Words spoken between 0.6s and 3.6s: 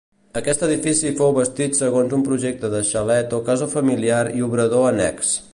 edifici fou bastit segons un projecte de xalet o